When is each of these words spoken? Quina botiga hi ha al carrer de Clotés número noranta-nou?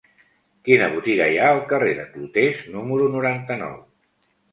Quina 0.69 0.85
botiga 0.93 1.27
hi 1.33 1.35
ha 1.41 1.49
al 1.55 1.61
carrer 1.73 1.91
de 1.99 2.05
Clotés 2.13 2.63
número 2.77 3.11
noranta-nou? 3.17 3.77